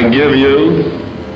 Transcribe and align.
I 0.00 0.08
give 0.08 0.34
you 0.34 0.80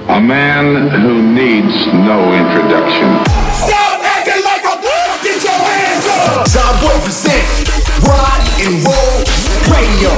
a 0.09 0.19
man 0.19 0.89
who 0.89 1.21
needs 1.21 1.85
no 1.93 2.33
introduction. 2.33 3.13
Stop 3.61 4.01
acting 4.01 4.41
like 4.41 4.65
a 4.65 4.81
book! 4.81 5.21
Get 5.21 5.45
your 5.45 5.53
hands 5.53 6.07
up! 6.09 6.49
Zomboy 6.49 6.97
presents 7.05 7.69
Rott 8.01 8.41
N 8.65 8.81
Roll 8.81 9.21
Radio. 9.69 10.17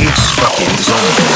It's 0.00 0.32
fucking 0.32 0.80
zombie. 0.80 1.28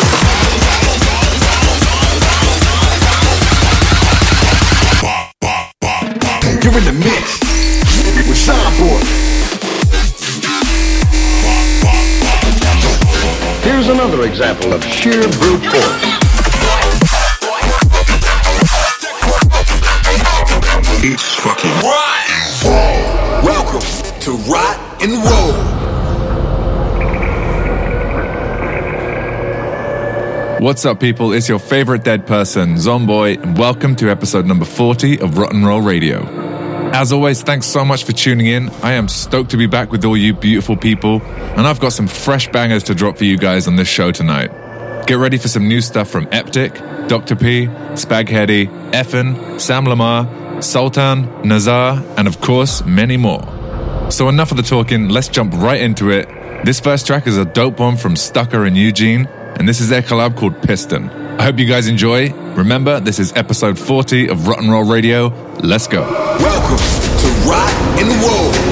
You're 6.65 6.79
in 6.79 6.85
the 6.85 6.97
example 14.31 14.73
of 14.73 14.85
sheer 14.85 15.23
brute 15.41 15.65
force. 15.67 16.05
It's 21.03 21.35
fucking 21.35 21.77
Welcome 23.45 23.81
to 24.21 24.31
Rock 24.49 25.03
and 25.03 25.13
Roll. 25.13 25.81
What's 30.61 30.85
up, 30.85 31.01
people? 31.01 31.33
It's 31.33 31.49
your 31.49 31.59
favorite 31.59 32.05
dead 32.05 32.25
person, 32.29 32.77
Zomboy, 32.77 33.43
and 33.43 33.59
welcome 33.59 33.97
to 33.97 34.11
episode 34.11 34.47
number 34.47 34.65
40 34.65 35.21
of 35.21 35.31
Rott 35.31 35.53
N 35.53 35.65
Roll 35.65 35.81
Radio. 35.81 36.40
As 36.93 37.13
always, 37.13 37.43
thanks 37.43 37.67
so 37.67 37.85
much 37.85 38.05
for 38.05 38.13
tuning 38.13 38.47
in. 38.47 38.69
I 38.83 38.93
am 38.95 39.07
stoked 39.07 39.53
to 39.53 39.57
be 39.57 39.67
back 39.67 39.93
with 39.93 40.05
all 40.05 40.17
you 40.17 40.35
beautiful 40.35 40.77
people, 40.77 41.23
and 41.23 41.61
I've 41.61 41.79
got 41.79 41.93
some 41.93 42.09
fresh 42.09 42.49
bangers 42.49 42.83
to 42.85 42.97
drop 42.97 43.17
for 43.17 43.25
you 43.25 43.39
guys 43.39 43.69
on 43.69 43.77
this 43.77 43.87
show 43.87 44.11
tonight. 44.11 44.51
Get 45.07 45.15
ready 45.19 45.39
for 45.39 45.47
some 45.47 45.69
new 45.69 45.81
stuff 45.81 46.11
from 46.11 46.27
Eptic, 46.27 47.09
Dr. 47.09 47.37
P, 47.37 47.69
Spaghetti, 47.95 48.67
Effin, 48.93 49.61
Sam 49.61 49.85
Lamar, 49.85 50.61
Sultan, 50.61 51.31
Nazar, 51.47 52.03
and 52.17 52.27
of 52.27 52.41
course, 52.41 52.85
many 52.85 53.17
more. 53.17 53.41
So, 54.11 54.29
enough 54.29 54.51
of 54.51 54.57
the 54.57 54.65
talking, 54.65 55.09
let's 55.09 55.29
jump 55.29 55.55
right 55.55 55.81
into 55.81 56.11
it. 56.11 56.29
This 56.65 56.81
first 56.81 57.07
track 57.07 57.29
is 57.29 57.39
a 57.39 57.45
dope 57.45 57.79
one 57.79 57.97
from 57.97 58.17
Stucker 58.17 58.65
and 58.65 58.77
Eugene, 58.77 59.27
and 59.27 59.69
this 59.69 59.81
is 59.81 59.89
their 59.89 60.03
collab 60.03 60.37
called 60.37 60.61
Piston. 60.63 61.09
I 61.41 61.43
hope 61.45 61.59
you 61.59 61.65
guys 61.65 61.89
enjoy. 61.89 62.35
Remember, 62.53 63.01
this 63.01 63.19
is 63.19 63.33
episode 63.33 63.79
40 63.79 64.29
of 64.29 64.41
Rott 64.41 64.59
N 64.59 64.71
Roll 64.71 64.85
Radio. 64.85 65.29
Let's 65.63 65.87
go. 65.87 66.03
Welcome 66.03 66.77
to 66.77 67.31
and 67.99 68.23
Roll. 68.23 68.70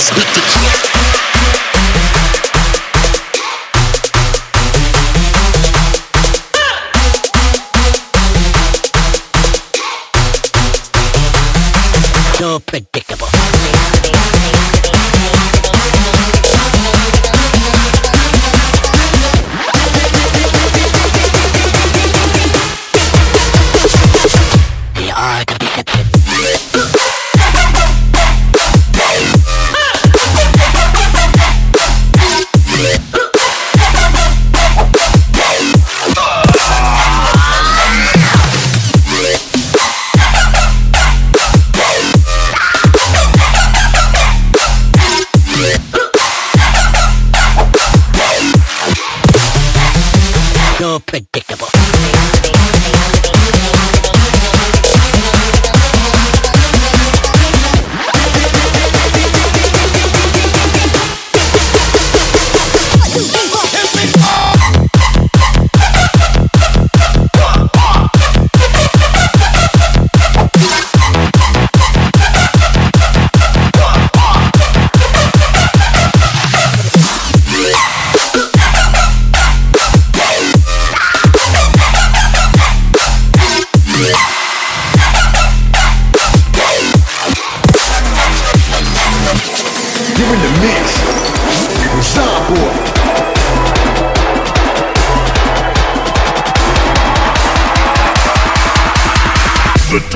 Let's 0.00 0.08
beat 0.14 0.69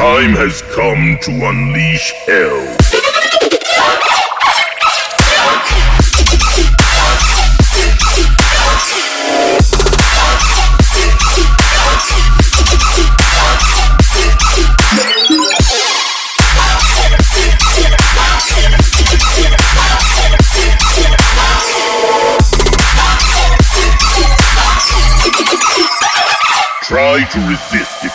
time 0.05 0.35
has 0.35 0.61
come 0.77 1.17
to 1.23 1.31
unleash 1.31 2.13
hell. 2.27 2.77
try 26.83 27.25
to 27.25 27.41
resist 27.49 28.05
it. 28.05 28.14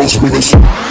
Is 0.00 0.52
how 0.52 0.87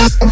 I'm 0.00 0.28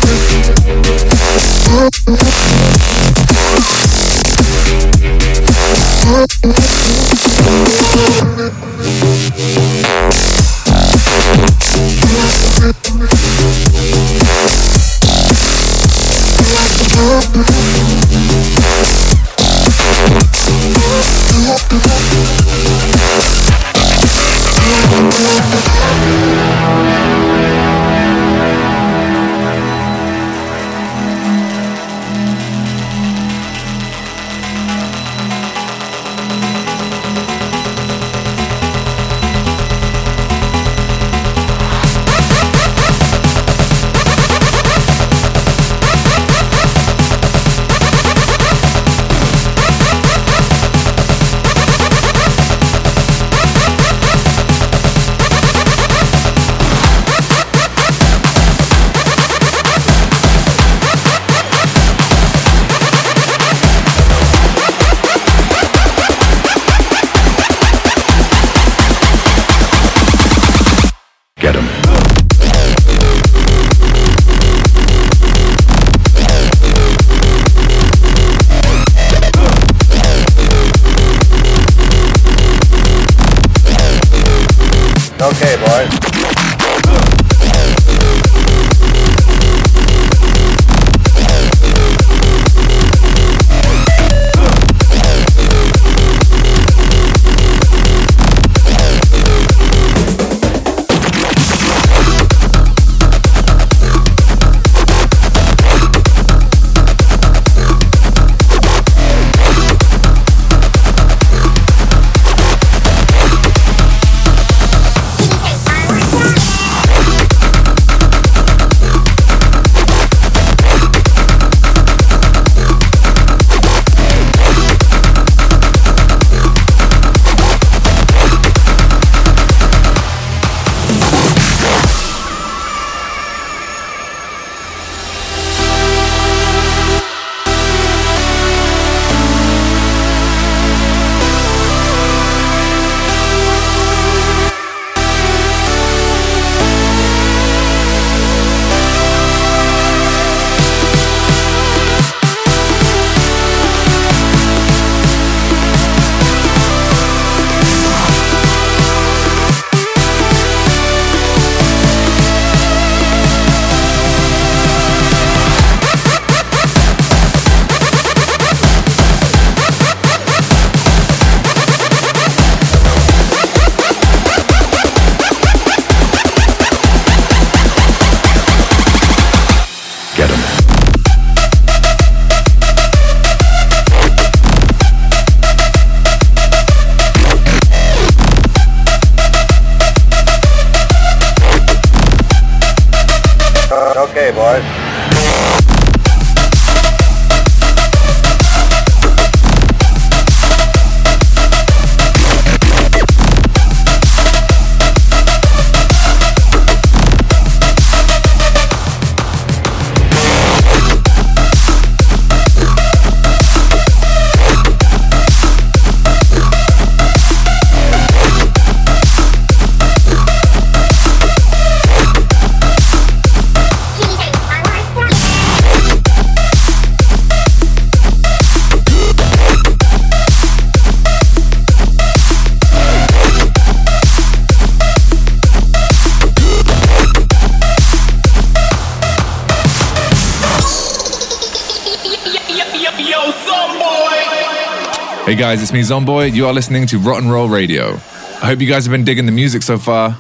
Hey 245.27 245.35
guys, 245.35 245.61
it's 245.61 245.73
me 245.73 245.81
Zomboy. 245.81 246.33
You 246.33 246.47
are 246.47 246.53
listening 246.53 246.87
to 246.87 247.01
Rott 247.01 247.19
N 247.21 247.29
Roll 247.29 247.49
Radio. 247.49 247.95
I 247.95 248.47
hope 248.47 248.61
you 248.61 248.69
guys 248.69 248.87
have 248.87 248.93
been 248.93 249.03
digging 249.03 249.27
the 249.27 249.33
music 249.33 249.65
so 249.65 249.77
far. 249.77 250.17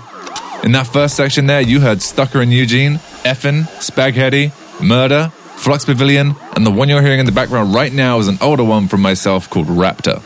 In 0.64 0.72
that 0.72 0.88
first 0.88 1.14
section 1.14 1.46
there, 1.46 1.60
you 1.60 1.78
heard 1.78 2.02
Stucker 2.02 2.40
and 2.40 2.52
Eugene, 2.52 2.94
Effin, 3.22 3.68
Spaghetti, 3.80 4.50
Murder, 4.82 5.28
Flux 5.58 5.84
Pavilion, 5.84 6.34
and 6.56 6.66
the 6.66 6.72
one 6.72 6.88
you're 6.88 7.02
hearing 7.02 7.20
in 7.20 7.26
the 7.26 7.30
background 7.30 7.72
right 7.72 7.92
now 7.92 8.18
is 8.18 8.26
an 8.26 8.36
older 8.40 8.64
one 8.64 8.88
from 8.88 9.00
myself 9.00 9.48
called 9.48 9.68
Raptor. 9.68 10.24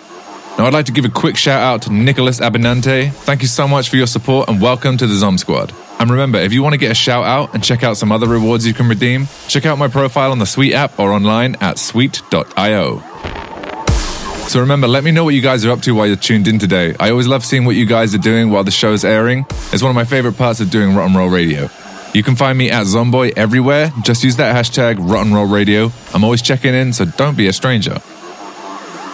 Now, 0.56 0.64
I'd 0.64 0.72
like 0.72 0.86
to 0.86 0.92
give 0.92 1.04
a 1.04 1.10
quick 1.10 1.36
shout 1.36 1.60
out 1.60 1.82
to 1.82 1.92
Nicholas 1.92 2.40
Abinante. 2.40 3.12
Thank 3.12 3.42
you 3.42 3.48
so 3.48 3.68
much 3.68 3.90
for 3.90 3.96
your 3.96 4.06
support 4.06 4.48
and 4.48 4.62
welcome 4.62 4.96
to 4.96 5.06
the 5.06 5.14
Zom 5.14 5.36
Squad. 5.36 5.74
And 5.98 6.10
remember, 6.10 6.38
if 6.38 6.54
you 6.54 6.62
want 6.62 6.72
to 6.72 6.78
get 6.78 6.90
a 6.90 6.94
shout 6.94 7.26
out 7.26 7.52
and 7.52 7.62
check 7.62 7.82
out 7.82 7.98
some 7.98 8.10
other 8.10 8.26
rewards 8.26 8.66
you 8.66 8.72
can 8.72 8.88
redeem, 8.88 9.28
check 9.46 9.66
out 9.66 9.76
my 9.76 9.88
profile 9.88 10.32
on 10.32 10.38
the 10.38 10.46
Sweet 10.46 10.72
app 10.72 10.98
or 10.98 11.12
online 11.12 11.56
at 11.56 11.78
sweet.io. 11.78 13.09
So 14.50 14.58
remember, 14.58 14.88
let 14.88 15.04
me 15.04 15.12
know 15.12 15.22
what 15.22 15.34
you 15.34 15.42
guys 15.42 15.64
are 15.64 15.70
up 15.70 15.80
to 15.82 15.94
while 15.94 16.08
you're 16.08 16.16
tuned 16.16 16.48
in 16.48 16.58
today. 16.58 16.96
I 16.98 17.10
always 17.10 17.28
love 17.28 17.44
seeing 17.44 17.64
what 17.64 17.76
you 17.76 17.86
guys 17.86 18.16
are 18.16 18.18
doing 18.18 18.50
while 18.50 18.64
the 18.64 18.72
show's 18.72 19.04
airing. 19.04 19.46
It's 19.72 19.80
one 19.80 19.90
of 19.90 19.94
my 19.94 20.04
favorite 20.04 20.36
parts 20.36 20.58
of 20.58 20.70
doing 20.70 20.90
Rott 20.90 21.10
N 21.10 21.16
Roll 21.16 21.30
Radio. 21.30 21.70
You 22.14 22.24
can 22.24 22.34
find 22.34 22.58
me 22.58 22.68
at 22.68 22.84
Zomboy 22.86 23.32
everywhere. 23.36 23.92
Just 24.02 24.24
use 24.24 24.34
that 24.38 24.56
hashtag 24.56 24.96
Rott 24.96 25.26
N 25.26 25.32
Roll 25.32 25.46
Radio. 25.46 25.92
I'm 26.12 26.24
always 26.24 26.42
checking 26.42 26.74
in, 26.74 26.92
so 26.92 27.04
don't 27.04 27.36
be 27.36 27.46
a 27.46 27.52
stranger. 27.52 27.98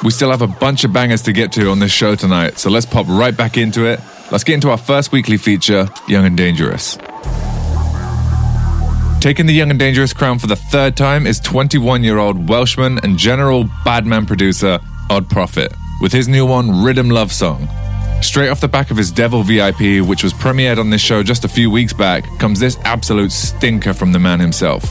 We 0.03 0.11
still 0.11 0.31
have 0.31 0.41
a 0.41 0.47
bunch 0.47 0.85
of 0.85 0.95
bangers 0.95 1.21
to 1.25 1.35
get 1.35 1.53
to 1.53 1.69
on 1.69 1.81
this 1.81 1.93
show 1.93 2.15
tonight, 2.15 2.57
so 2.57 2.71
let's 2.71 2.87
pop 2.87 3.07
right 3.07 3.37
back 3.37 3.59
into 3.59 3.85
it. 3.85 4.01
Let's 4.33 4.43
get 4.43 4.55
into 4.55 4.71
our 4.71 4.79
first 4.79 5.13
weekly 5.13 5.37
feature, 5.37 5.87
Young 6.09 6.25
and 6.25 6.39
Dangerous. 6.39 6.97
Taking 9.21 9.45
the 9.45 9.53
Young 9.53 9.69
and 9.69 9.79
Dangerous 9.79 10.15
crown 10.15 10.39
for 10.39 10.47
the 10.47 10.57
third 10.57 10.97
time 10.97 11.27
is 11.27 11.41
21 11.41 12.03
year 12.05 12.17
old 12.17 12.49
Welshman 12.49 13.01
and 13.01 13.19
general 13.19 13.69
badman 13.85 14.25
producer 14.25 14.81
Odd 15.09 15.29
Prophet 15.29 15.73
with 16.01 16.13
his 16.13 16.29
new 16.29 16.45
one, 16.45 16.83
Rhythm 16.83 17.11
Love 17.11 17.33
Song. 17.33 17.69
Straight 18.23 18.49
off 18.49 18.61
the 18.61 18.69
back 18.69 18.91
of 18.91 18.97
his 18.97 19.11
Devil 19.13 19.43
VIP, 19.43 20.05
which 20.07 20.23
was 20.23 20.33
premiered 20.33 20.79
on 20.79 20.91
this 20.91 21.01
show 21.01 21.23
just 21.23 21.45
a 21.45 21.49
few 21.49 21.71
weeks 21.71 21.93
back, 21.93 22.25
comes 22.39 22.59
this 22.59 22.79
absolute 22.85 23.31
stinker 23.31 23.95
from 23.95 24.13
the 24.13 24.19
man 24.19 24.41
himself. 24.41 24.85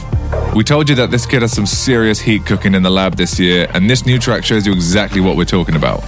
We 0.56 0.64
told 0.64 0.90
you 0.90 0.96
that 0.96 1.12
this 1.12 1.26
kid 1.26 1.42
has 1.42 1.52
some 1.52 1.66
serious 1.66 2.20
heat 2.20 2.46
cooking 2.46 2.76
in 2.76 2.84
the 2.84 2.90
lab 2.90 3.16
this 3.16 3.40
year, 3.40 3.68
and 3.74 3.90
this 3.90 4.06
new 4.06 4.20
track 4.20 4.46
shows 4.46 4.66
you 4.66 4.74
exactly 4.74 5.22
what 5.22 5.36
we're 5.36 5.46
talking 5.46 5.76
about. 5.76 6.04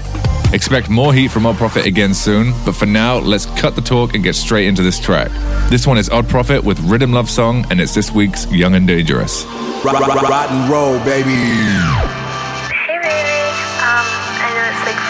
Expect 0.53 0.89
more 0.89 1.13
heat 1.13 1.29
from 1.29 1.45
Odd 1.45 1.57
Prophet 1.57 1.85
again 1.85 2.13
soon, 2.13 2.53
but 2.65 2.75
for 2.75 2.85
now, 2.85 3.17
let's 3.17 3.45
cut 3.59 3.75
the 3.75 3.81
talk 3.81 4.15
and 4.15 4.23
get 4.23 4.35
straight 4.35 4.67
into 4.67 4.81
this 4.81 4.99
track. 4.99 5.29
This 5.69 5.85
one 5.85 5.97
is 5.97 6.09
Odd 6.09 6.29
Prophet 6.29 6.63
with 6.63 6.79
Rhythm 6.81 7.11
Love 7.11 7.29
Song, 7.29 7.65
and 7.69 7.81
it's 7.81 7.93
this 7.93 8.11
week's 8.11 8.49
Young 8.51 8.75
and 8.75 8.87
Dangerous. 8.87 9.43
Rock 9.83 10.49
and 10.49 10.69
roll, 10.69 10.97
baby. 11.03 12.26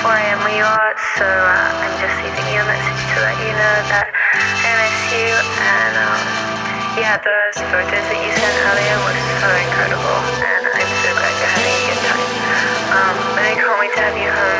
4 0.03 0.13
a.m. 0.13 0.39
where 0.45 0.53
you 0.53 0.67
are, 0.67 0.93
so 1.17 1.25
uh, 1.25 1.81
I'm 1.81 1.95
just 1.97 2.13
leaving 2.21 2.47
you 2.53 2.61
a 2.61 2.67
message 2.69 3.01
to 3.13 3.17
let 3.17 3.37
you 3.41 3.49
know 3.49 3.75
that 3.89 4.07
I 4.13 4.69
miss 4.77 4.99
you. 5.09 5.33
And 5.57 5.93
um, 5.97 6.21
yeah, 7.01 7.17
those 7.17 7.57
photos 7.73 7.89
that 7.89 8.19
you 8.21 8.29
sent 8.37 8.57
earlier 8.69 8.97
were 9.01 9.17
so 9.41 9.49
incredible, 9.57 10.19
and 10.37 10.63
I'm 10.69 10.91
so 11.01 11.09
glad 11.17 11.33
you're 11.41 11.49
having 11.49 11.73
a 11.73 11.83
good 11.89 12.01
time. 12.05 12.29
Um, 12.93 13.15
I 13.41 13.53
can't 13.57 13.79
wait 13.81 13.93
to 13.97 14.01
have 14.05 14.17
you 14.21 14.29
home 14.29 14.56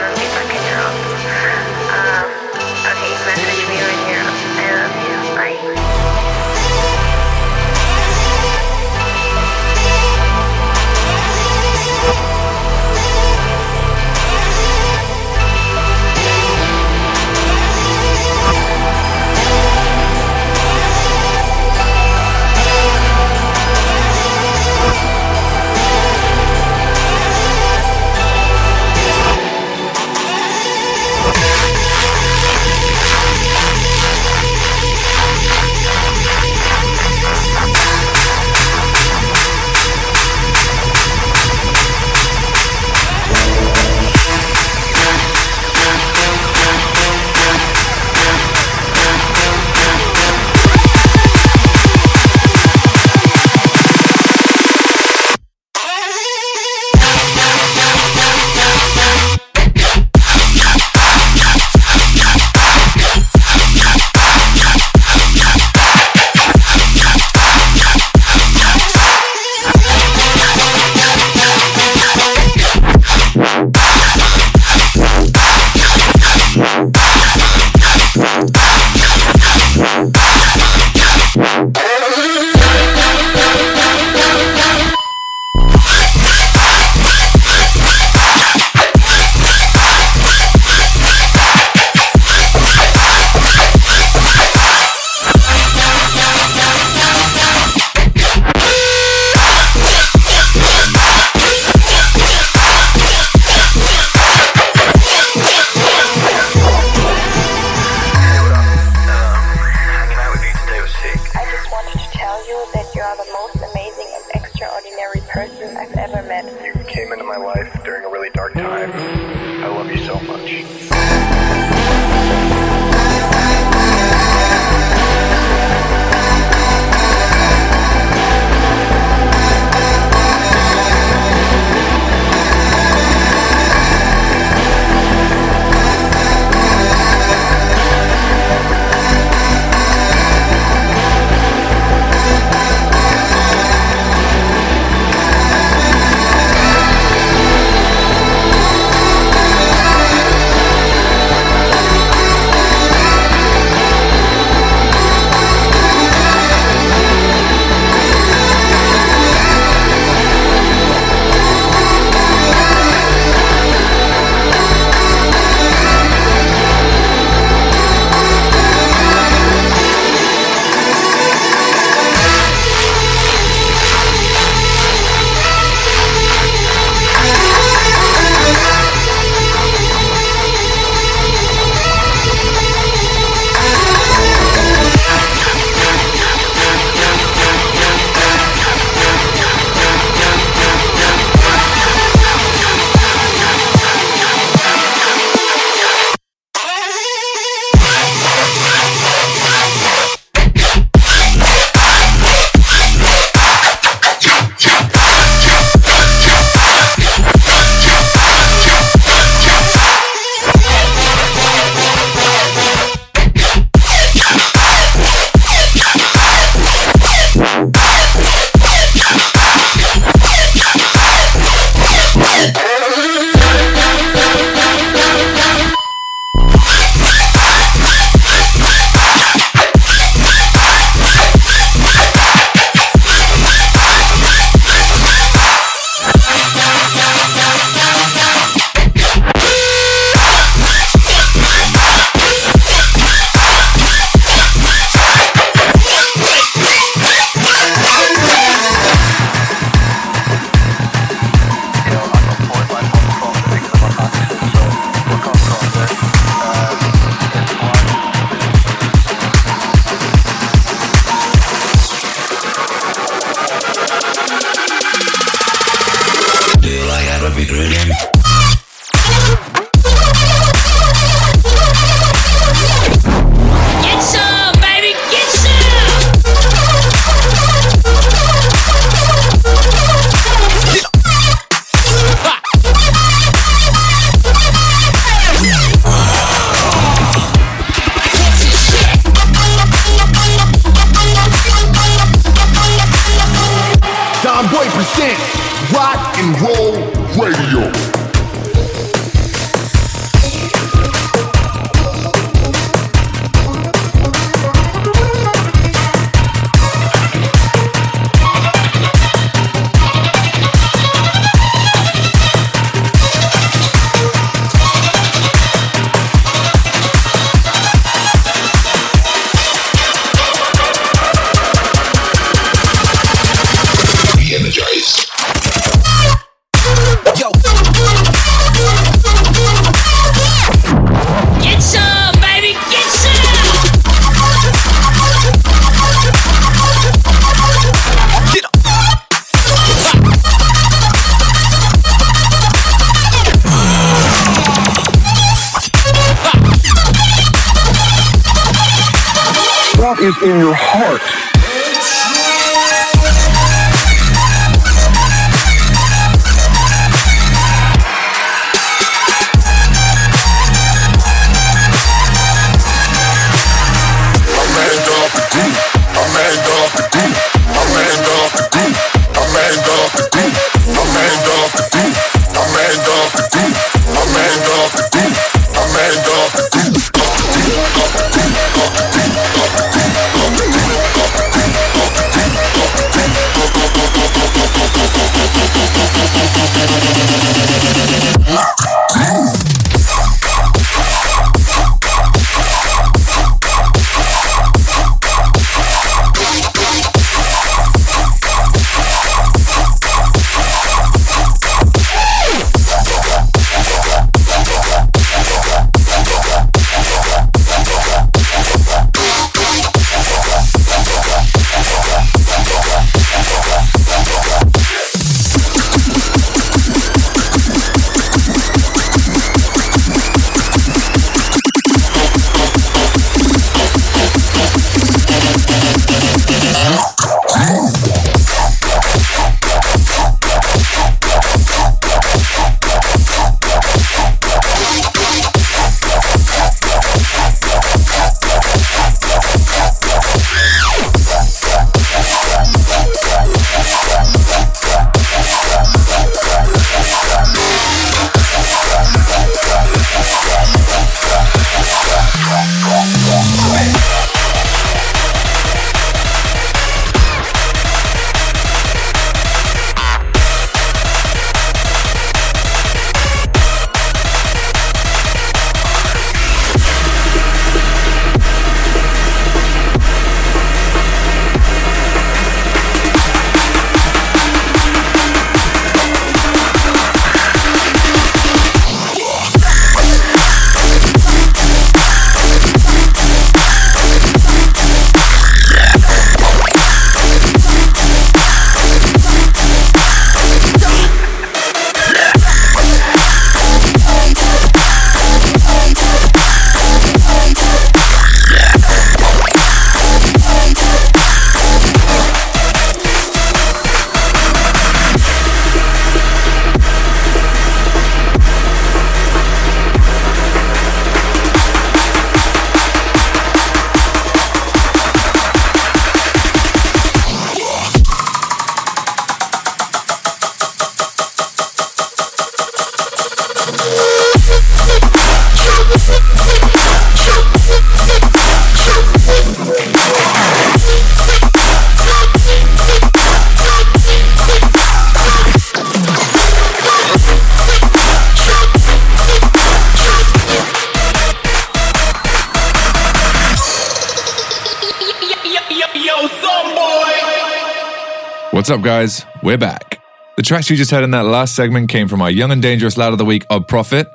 What's 548.48 548.60
up, 548.60 548.64
guys? 548.64 549.06
We're 549.22 549.38
back. 549.38 549.82
The 550.16 550.24
tracks 550.24 550.50
you 550.50 550.56
just 550.56 550.72
heard 550.72 550.86
in 550.86 550.92
that 550.92 551.04
last 551.04 551.36
segment 551.36 551.68
came 551.68 551.90
from 551.90 552.02
our 552.02 552.10
Young 552.10 552.32
and 552.32 552.42
Dangerous 552.42 552.78
Lad 552.78 552.94
of 552.94 552.98
the 552.98 553.04
Week, 553.04 553.26
Odd 553.30 553.46
Prophet, 553.46 553.92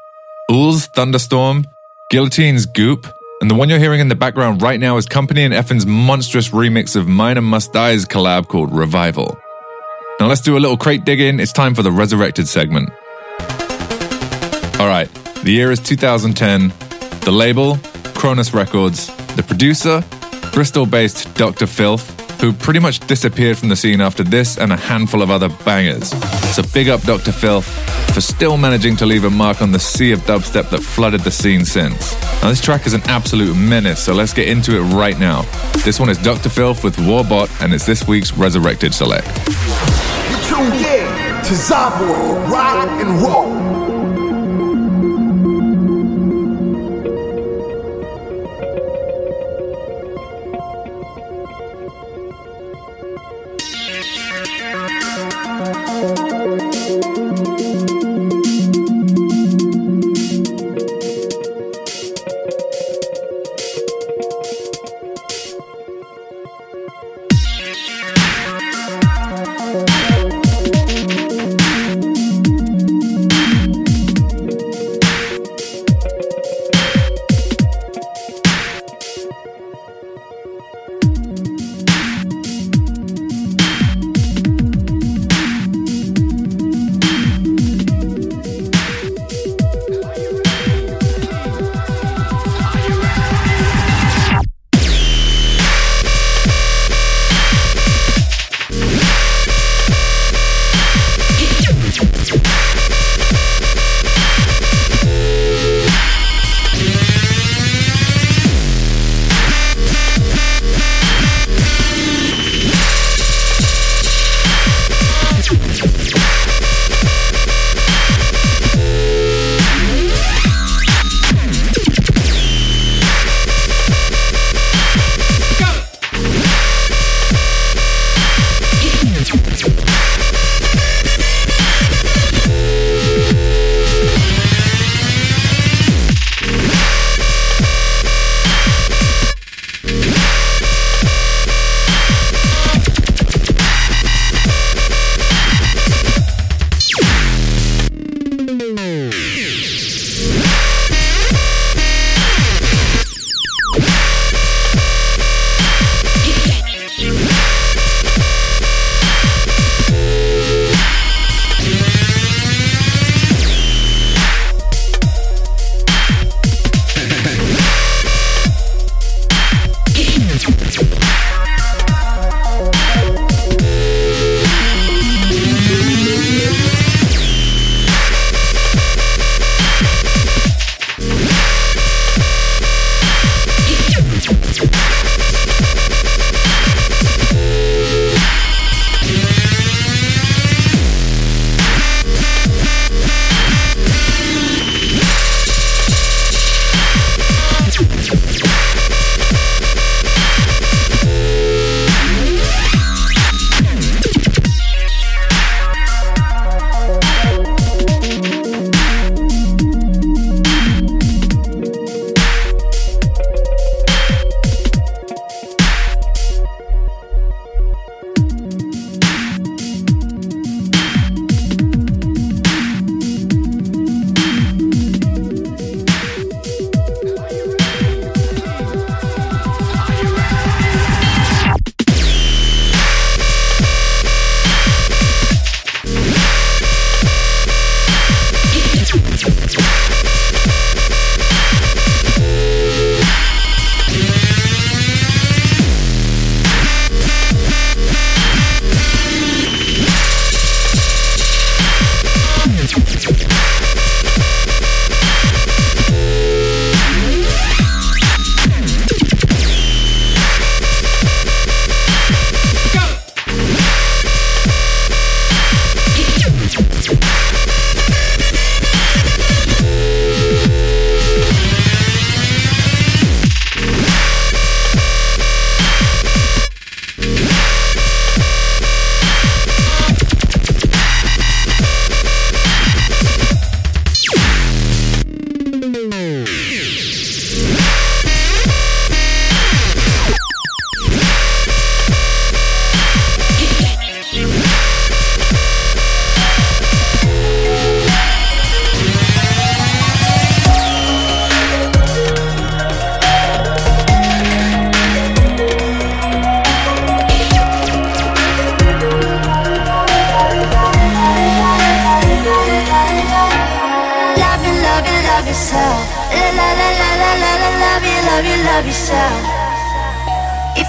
Ool's 0.51 0.88
Thunderstorm, 0.88 1.65
Guillotine's 2.11 2.67
Goop, 2.67 3.07
and 3.41 3.51
the 3.51 3.55
one 3.55 3.71
you're 3.71 3.79
hearing 3.79 4.01
in 4.01 4.09
the 4.09 4.15
background 4.15 4.61
right 4.61 4.79
now 4.79 4.99
is 4.99 5.07
Kompany 5.07 5.38
and 5.38 5.55
Effin's 5.55 5.87
monstrous 5.87 6.51
remix 6.51 6.97
of 6.97 7.09
Mine 7.09 7.38
and 7.38 7.47
Must 7.47 7.73
Die's 7.73 8.05
collab 8.05 8.49
called 8.49 8.77
Revival. 8.77 9.41
Now 10.21 10.27
let's 10.27 10.43
do 10.43 10.55
a 10.55 10.61
little 10.61 10.77
crate 10.77 11.07
digging. 11.07 11.41
It's 11.41 11.55
time 11.55 11.75
for 11.75 11.83
the 11.83 11.91
Resurrected 11.91 12.47
segment. 12.47 12.91
All 14.79 14.87
right, 14.87 15.09
the 15.45 15.53
year 15.53 15.71
is 15.71 15.81
2010. 15.81 16.75
The 17.21 17.33
label, 17.33 17.79
Cronus 18.12 18.53
Records. 18.53 19.07
The 19.35 19.43
producer, 19.43 20.05
Bristol 20.53 20.85
based 20.85 21.35
Dr. 21.37 21.67
Filth, 21.67 22.22
who 22.42 22.52
pretty 22.52 22.81
much 22.81 22.98
disappeared 23.07 23.57
from 23.57 23.68
the 23.68 23.76
scene 23.76 24.00
after 24.00 24.24
this 24.24 24.59
and 24.59 24.72
a 24.72 24.76
handful 24.76 25.22
of 25.22 25.31
other 25.31 25.48
bangers. 25.64 26.09
So 26.57 26.64
big 26.74 26.88
up 26.88 27.00
Dr. 27.02 27.31
Filth 27.31 27.66
for 28.12 28.20
still 28.20 28.57
managing 28.57 28.96
to 28.96 29.07
leave 29.07 29.22
a 29.22 29.31
mark 29.31 29.62
on 29.62 29.70
the 29.70 29.78
sea 29.78 30.11
of 30.11 30.18
dubstep 30.22 30.68
that 30.70 30.81
flooded 30.81 31.20
the 31.20 31.31
scene 31.31 31.64
since. 31.64 32.20
Now, 32.42 32.48
this 32.48 32.61
track 32.61 32.85
is 32.85 32.94
an 32.94 33.02
absolute 33.05 33.55
menace, 33.55 34.02
so 34.02 34.12
let's 34.12 34.35
get 34.35 34.48
into 34.48 34.76
it 34.76 34.83
right 34.92 35.18
now. 35.20 35.42
This 35.85 36.00
one 36.00 36.09
is 36.09 36.18
Dr. 36.18 36.48
Filth 36.48 36.83
with 36.83 36.96
Warbot, 36.96 37.48
and 37.62 37.72
it's 37.72 37.87
this 37.87 38.09
week's 38.09 38.33
Resurrected 38.33 38.92
Select. 38.92 39.28
You're 40.28 40.40
tuned 40.48 40.74
in 40.74 41.07
to 41.44 41.55
Zomboy 41.55 42.48
Rott 42.48 43.00
N 43.00 43.22
Roll. 43.22 43.62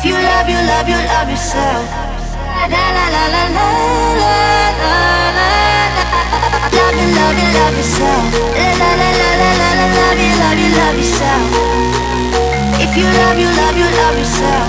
If 0.04 0.10
you 0.10 0.16
love, 0.20 0.49
you 0.49 0.60
love, 0.68 0.89
you 0.89 0.97
love 0.97 1.30
yourself. 1.30 1.88
La 2.60 2.68
la 2.68 2.84
la 2.91 3.06
la 3.16 3.24
la 3.36 3.43
la 3.56 3.68
la 4.84 5.08
la. 5.32 5.47
Love 6.76 6.95
you, 6.99 7.08
love 7.16 7.39
you, 7.39 7.47
love 7.56 7.78
yourself. 7.78 8.26
La 8.51 8.68
la 8.84 8.89
la 8.99 9.10
la 9.16 9.30
la 9.39 9.49
la 9.62 9.70
la. 9.80 9.86
Love 9.95 10.20
you, 10.20 10.34
love 10.43 10.60
you, 10.60 10.70
love 10.76 10.97
yourself. 10.99 11.47
If 12.84 12.91
you 12.97 13.08
love, 13.08 13.39
you 13.39 13.47
love, 13.47 13.78
you 13.80 13.88
love 13.95 14.18
yourself. 14.20 14.68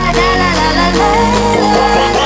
La 0.00 0.12
la 0.16 0.28
la 0.40 0.48
la 0.56 0.68
la 0.78 2.16
la. 2.16 2.23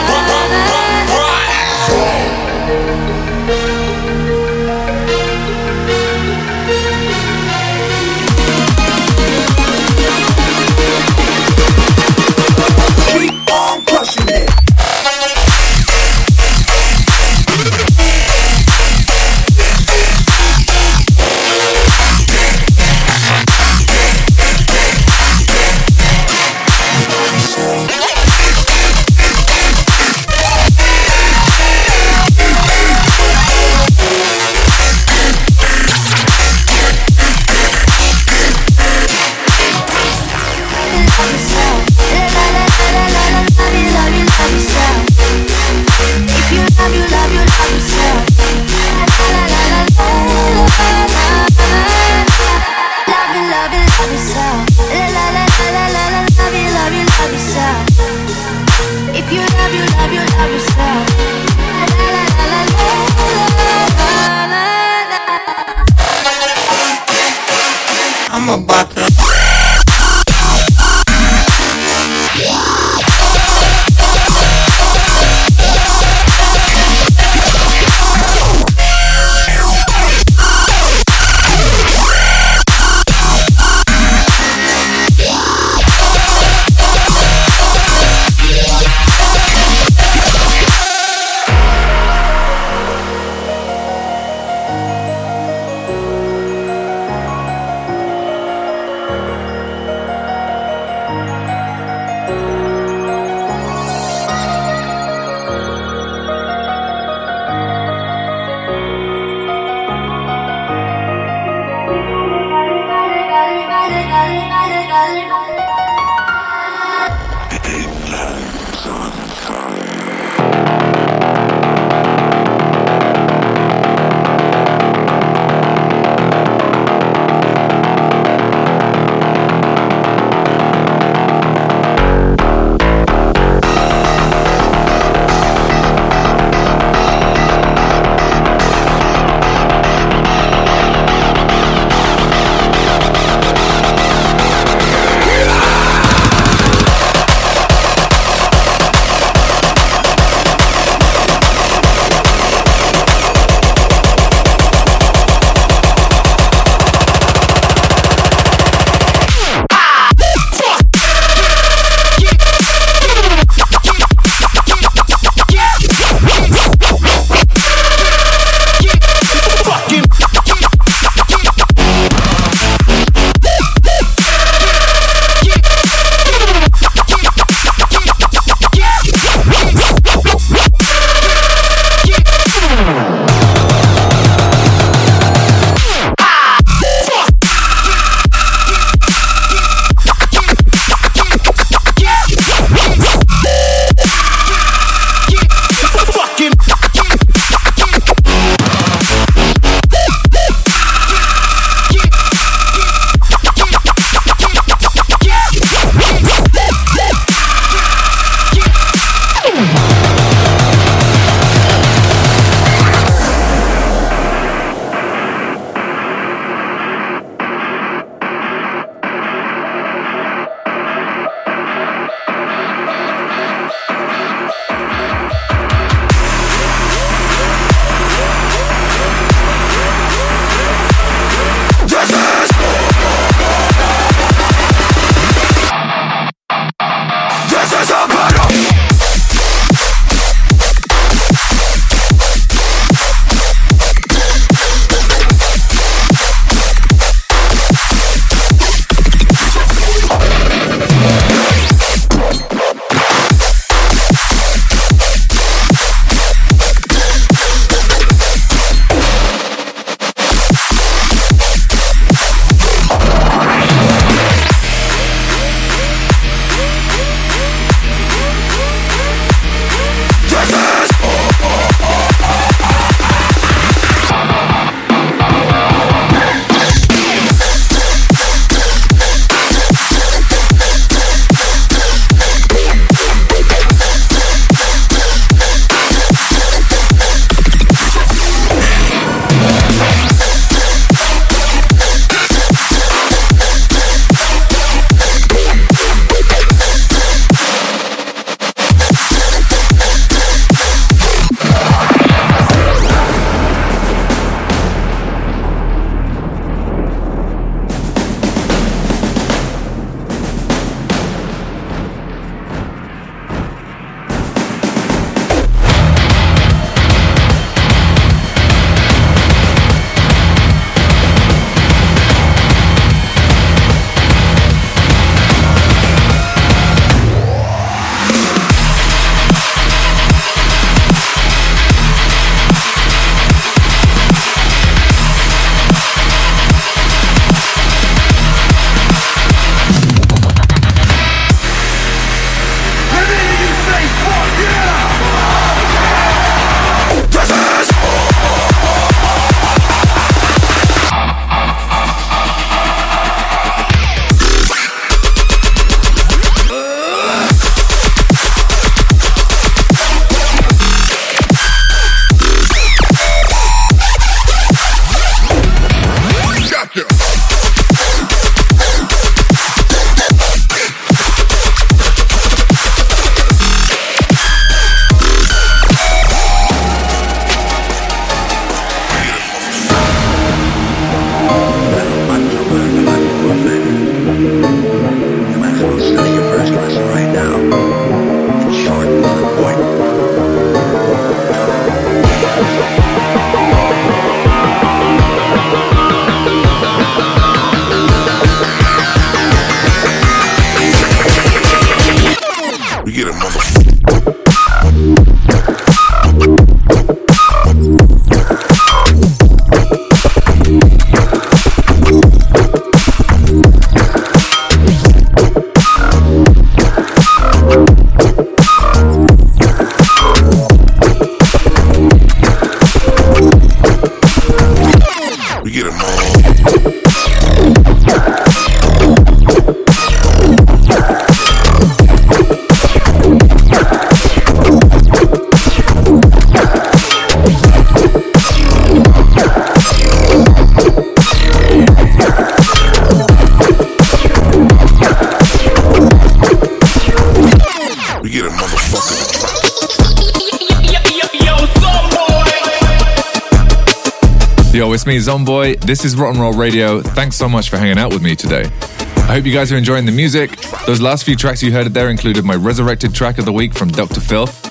Me, 454.88 454.96
Zomboy. 454.96 455.60
This 455.60 455.84
is 455.84 455.96
Rott 455.96 456.14
N 456.14 456.20
Roll 456.22 456.32
Radio. 456.32 456.80
Thanks 456.80 457.14
so 457.14 457.28
much 457.28 457.50
for 457.50 457.58
hanging 457.58 457.76
out 457.76 457.92
with 457.92 458.00
me 458.00 458.16
today. 458.16 458.44
I 458.44 459.16
hope 459.16 459.26
you 459.26 459.34
guys 459.34 459.52
are 459.52 459.56
enjoying 459.58 459.84
the 459.84 459.92
music. 459.92 460.40
Those 460.66 460.80
last 460.80 461.04
few 461.04 461.14
tracks 461.14 461.42
you 461.42 461.52
heard 461.52 461.66
there 461.74 461.90
included 461.90 462.24
my 462.24 462.34
resurrected 462.34 462.94
track 462.94 463.18
of 463.18 463.26
the 463.26 463.32
week 463.32 463.52
from 463.52 463.68
Dr. 463.68 464.00
Filth, 464.00 464.50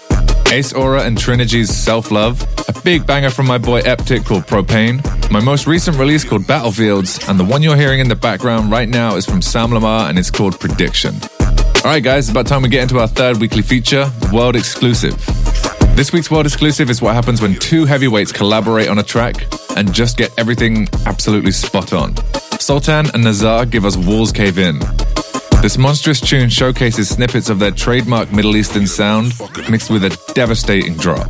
Ace 0.52 0.74
Aura 0.74 1.02
and 1.06 1.18
Trinity's 1.18 1.76
Self 1.76 2.12
Love, 2.12 2.40
a 2.68 2.82
big 2.82 3.08
banger 3.08 3.32
from 3.32 3.48
my 3.48 3.58
boy 3.58 3.82
Eptic 3.82 4.26
called 4.26 4.44
Propane, 4.44 5.02
my 5.32 5.40
most 5.40 5.66
recent 5.66 5.98
release 5.98 6.24
called 6.24 6.46
Battlefields, 6.46 7.28
and 7.28 7.40
the 7.40 7.46
one 7.46 7.64
you're 7.64 7.76
hearing 7.76 8.00
in 8.00 8.08
the 8.08 8.16
background 8.16 8.70
right 8.70 8.88
now 8.88 9.16
is 9.16 9.26
from 9.26 9.42
Sam 9.42 9.74
Lamar 9.74 10.08
and 10.08 10.20
it's 10.20 10.30
called 10.30 10.60
Prediction. 10.60 11.16
All 11.84 11.92
right, 11.92 12.04
guys, 12.04 12.26
it's 12.26 12.32
about 12.32 12.46
time 12.46 12.62
we 12.62 12.70
get 12.70 12.84
into 12.84 13.00
our 13.00 13.08
third 13.08 13.38
weekly 13.38 13.64
feature, 13.64 14.12
World 14.32 14.56
Exclusive. 14.56 15.16
This 15.96 16.14
week's 16.14 16.30
World 16.30 16.46
Exclusive 16.46 16.92
is 16.92 17.02
what 17.02 17.16
happens 17.16 17.42
when 17.42 17.56
two 17.56 17.86
heavyweights 17.86 18.32
collaborate 18.32 18.88
on 18.88 19.00
a 19.00 19.04
track 19.04 19.48
and 19.78 19.94
just 19.94 20.18
get 20.18 20.34
everything 20.38 20.88
absolutely 21.06 21.52
spot 21.52 21.94
on. 21.94 22.16
Sultan 22.60 23.06
and 23.14 23.24
Nazar 23.24 23.66
give 23.66 23.86
us 23.86 23.96
Walls 23.96 24.32
Cave 24.32 24.58
In. 24.58 24.80
This 25.62 25.78
monstrous 25.78 26.20
tune 26.20 26.50
showcases 26.50 27.10
snippets 27.10 27.50
of 27.50 27.60
their 27.60 27.72
trademark 27.72 28.32
Middle 28.34 28.56
Eastern 28.56 28.88
sound 28.88 29.34
mixed 29.70 29.90
with 29.90 30.04
a 30.04 30.34
devastating 30.34 30.96
drop. 30.96 31.30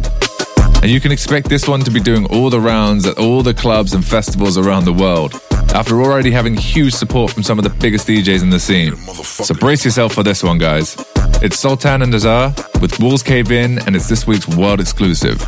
And 0.82 0.90
you 0.90 1.02
can 1.02 1.12
expect 1.12 1.50
this 1.50 1.68
one 1.68 1.82
to 1.82 1.92
be 1.92 2.00
doing 2.00 2.26
all 2.28 2.50
the 2.50 2.60
rounds 2.60 3.06
at 3.06 3.18
all 3.18 3.44
the 3.44 3.54
clubs 3.54 3.94
and 3.94 4.06
festivals 4.06 4.58
around 4.58 4.86
the 4.86 4.94
world, 4.94 5.34
after 5.74 6.02
already 6.02 6.32
having 6.32 6.56
huge 6.56 6.94
support 6.94 7.32
from 7.32 7.44
some 7.44 7.58
of 7.58 7.64
the 7.64 7.70
biggest 7.70 8.08
DJs 8.08 8.44
in 8.44 8.50
the 8.50 8.60
scene. 8.60 8.96
So 8.96 9.54
brace 9.56 9.84
yourself 9.84 10.14
for 10.14 10.24
this 10.24 10.42
one, 10.44 10.58
guys. 10.58 10.96
It's 11.42 11.60
Sultan 11.60 12.02
and 12.02 12.12
Nazar 12.12 12.54
with 12.80 12.98
Walls 13.00 13.24
Cave 13.24 13.52
In, 13.52 13.80
and 13.86 13.96
it's 13.96 14.08
this 14.08 14.26
week's 14.26 14.48
world 14.48 14.80
exclusive. 14.80 15.44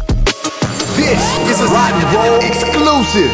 This 1.00 1.50
is 1.50 1.62
a 1.62 1.68
Rott 1.68 1.94
N 1.94 2.14
Roll 2.14 2.40
exclusive. 2.42 3.32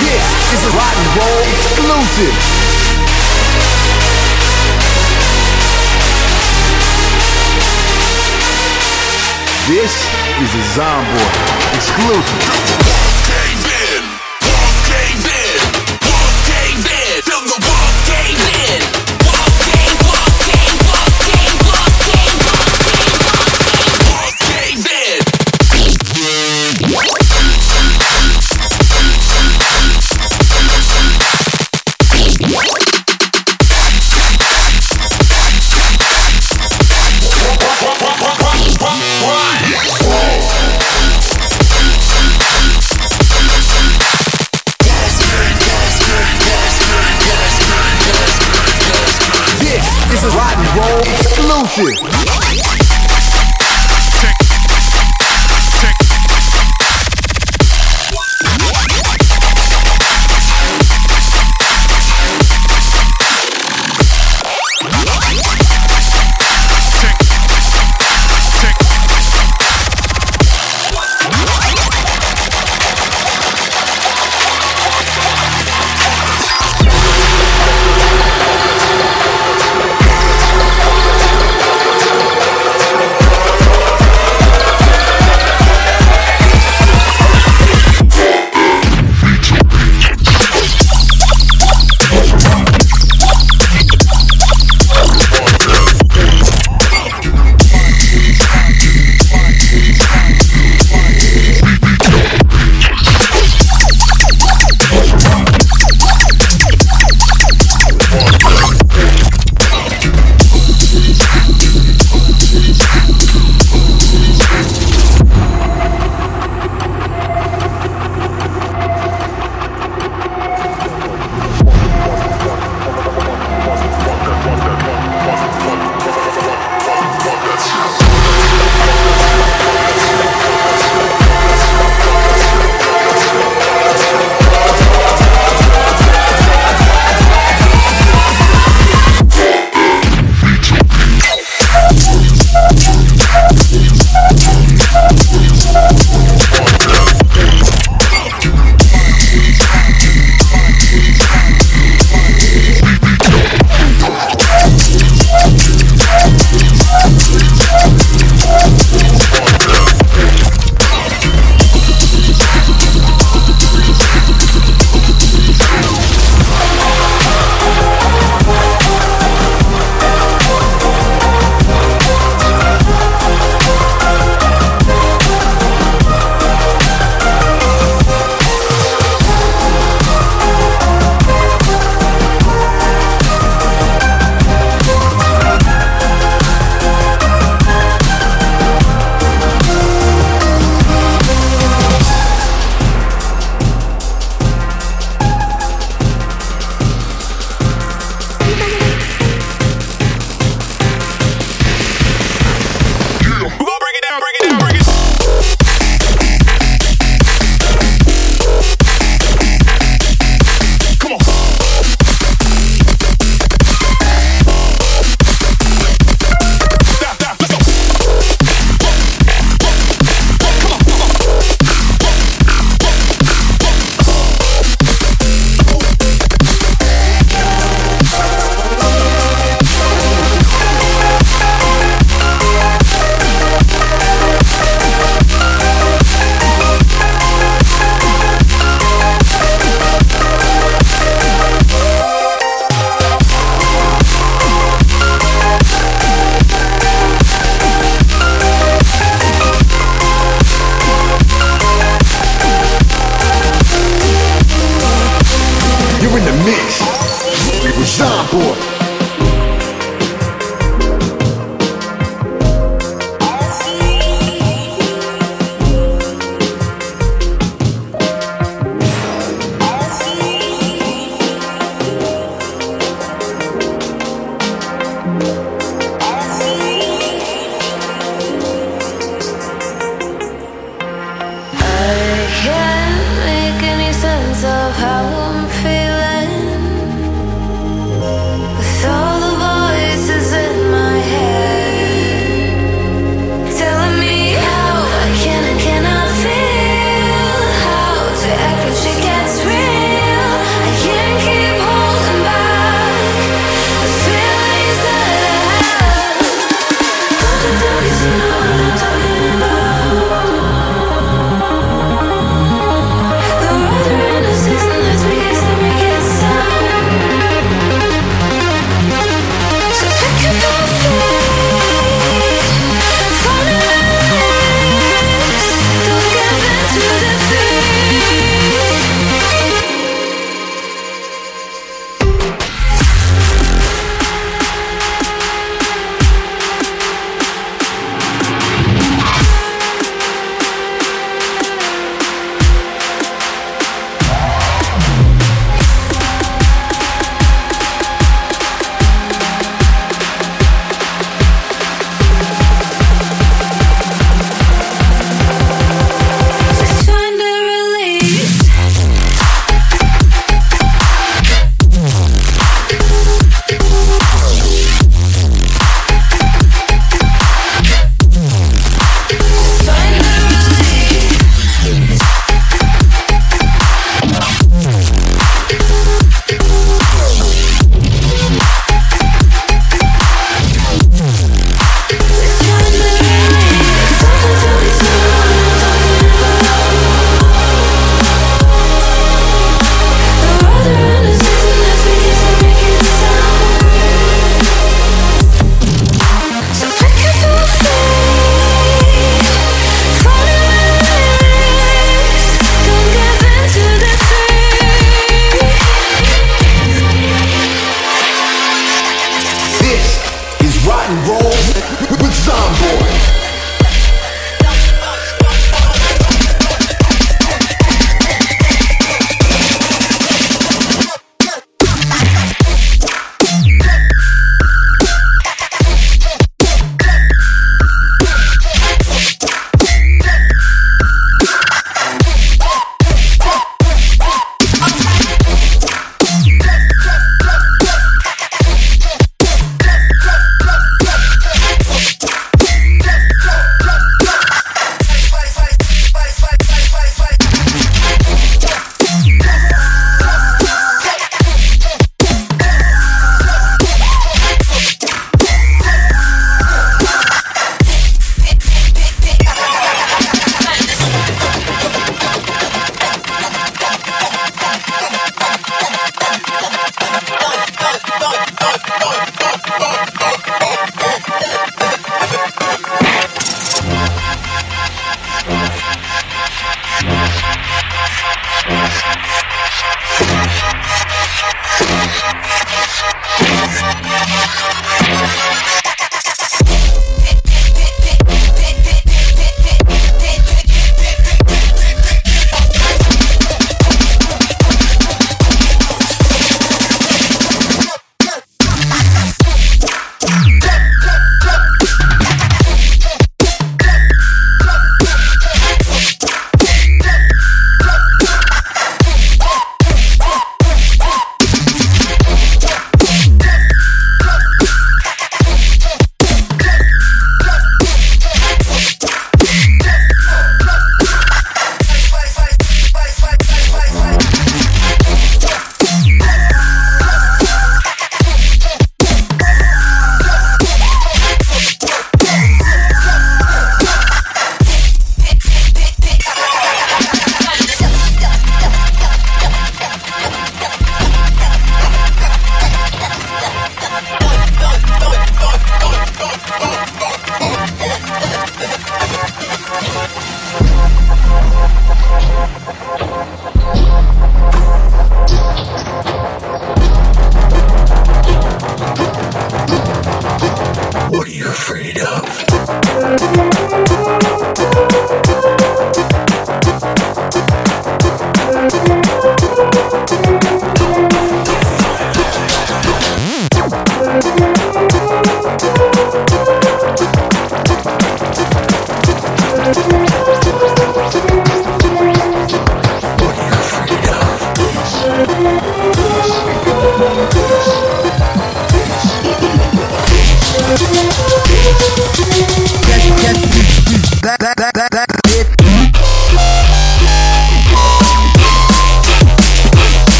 This 0.00 0.26
is 0.52 0.66
a 0.66 0.70
Rott 0.74 0.96
N 0.98 1.06
Roll 1.16 1.38
exclusive. 1.46 2.71
This 9.68 10.08
is 10.42 10.54
a 10.56 10.80
Zomboy 10.80 11.74
exclusive. 11.76 12.71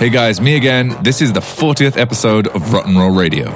Hey 0.00 0.08
guys, 0.08 0.40
me 0.40 0.56
again. 0.56 0.96
This 1.02 1.20
is 1.20 1.34
the 1.34 1.40
40th 1.40 1.98
episode 1.98 2.46
of 2.46 2.62
Rott 2.62 2.86
N 2.86 2.96
Roll 2.96 3.14
Radio. 3.14 3.50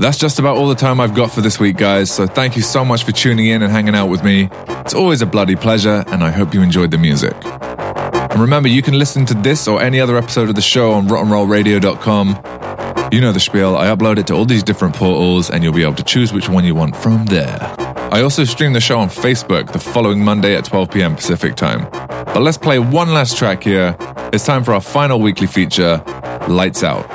That's 0.00 0.16
just 0.16 0.38
about 0.38 0.56
all 0.56 0.66
the 0.66 0.74
time 0.74 0.98
I've 0.98 1.14
got 1.14 1.30
for 1.30 1.42
this 1.42 1.60
week, 1.60 1.76
guys, 1.76 2.10
so 2.10 2.26
thank 2.26 2.56
you 2.56 2.62
so 2.62 2.86
much 2.86 3.04
for 3.04 3.12
tuning 3.12 3.48
in 3.48 3.62
and 3.62 3.70
hanging 3.70 3.94
out 3.94 4.06
with 4.06 4.24
me. 4.24 4.48
It's 4.80 4.94
always 4.94 5.20
a 5.20 5.26
bloody 5.26 5.54
pleasure, 5.54 6.04
and 6.06 6.24
I 6.24 6.30
hope 6.30 6.54
you 6.54 6.62
enjoyed 6.62 6.90
the 6.90 6.96
music. 6.96 7.34
And 7.44 8.40
remember, 8.40 8.70
you 8.70 8.80
can 8.80 8.98
listen 8.98 9.26
to 9.26 9.34
this 9.34 9.68
or 9.68 9.82
any 9.82 10.00
other 10.00 10.16
episode 10.16 10.48
of 10.48 10.54
the 10.54 10.62
show 10.62 10.92
on 10.92 11.06
rottenrollradio.com. 11.06 13.10
You 13.12 13.20
know 13.20 13.32
the 13.32 13.38
spiel, 13.38 13.76
I 13.76 13.88
upload 13.88 14.16
it 14.16 14.28
to 14.28 14.34
all 14.34 14.46
these 14.46 14.62
different 14.62 14.96
portals, 14.96 15.50
and 15.50 15.62
you'll 15.62 15.74
be 15.74 15.82
able 15.82 15.96
to 15.96 16.02
choose 16.02 16.32
which 16.32 16.48
one 16.48 16.64
you 16.64 16.74
want 16.74 16.96
from 16.96 17.26
there. 17.26 17.76
I 18.12 18.20
also 18.20 18.44
stream 18.44 18.74
the 18.74 18.80
show 18.80 18.98
on 18.98 19.08
Facebook 19.08 19.72
the 19.72 19.78
following 19.78 20.22
Monday 20.22 20.54
at 20.54 20.66
12 20.66 20.90
p.m. 20.90 21.16
Pacific 21.16 21.54
time. 21.54 21.88
But 21.90 22.42
let's 22.42 22.58
play 22.58 22.78
one 22.78 23.14
last 23.14 23.38
track 23.38 23.64
here. 23.64 23.96
It's 24.34 24.44
time 24.44 24.64
for 24.64 24.74
our 24.74 24.82
final 24.82 25.18
weekly 25.18 25.46
feature, 25.46 26.04
Lights 26.46 26.84
Out. 26.84 27.08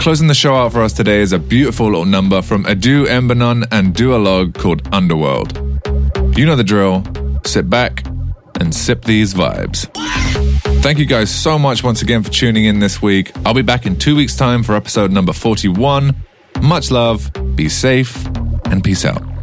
Closing 0.00 0.26
the 0.26 0.34
show 0.34 0.56
out 0.56 0.72
for 0.72 0.82
us 0.82 0.92
today 0.92 1.20
is 1.20 1.32
a 1.32 1.38
beautiful 1.38 1.86
little 1.86 2.04
number 2.04 2.42
from 2.42 2.64
Adu 2.64 3.06
Embanon 3.06 3.62
and 3.70 3.94
Dualog 3.94 4.54
called 4.54 4.82
Underworld. 4.92 5.56
You 6.36 6.46
know 6.46 6.56
the 6.56 6.64
drill. 6.64 7.04
Sit 7.44 7.70
back 7.70 8.04
and 8.58 8.74
sip 8.74 9.04
these 9.04 9.34
vibes. 9.34 9.88
Thank 10.82 10.98
you 10.98 11.06
guys 11.06 11.32
so 11.32 11.60
much 11.60 11.84
once 11.84 12.02
again 12.02 12.24
for 12.24 12.30
tuning 12.32 12.64
in 12.64 12.80
this 12.80 13.00
week. 13.00 13.30
I'll 13.46 13.54
be 13.54 13.62
back 13.62 13.86
in 13.86 13.96
two 13.96 14.16
weeks' 14.16 14.36
time 14.36 14.64
for 14.64 14.74
episode 14.74 15.12
number 15.12 15.32
41. 15.32 16.16
Much 16.62 16.90
love, 16.90 17.30
be 17.54 17.68
safe, 17.68 18.26
and 18.66 18.82
peace 18.82 19.04
out. 19.04 19.35